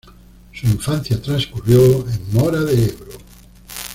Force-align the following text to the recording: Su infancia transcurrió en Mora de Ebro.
Su 0.51 0.65
infancia 0.65 1.21
transcurrió 1.21 1.79
en 2.09 2.33
Mora 2.33 2.61
de 2.61 2.85
Ebro. 2.85 3.11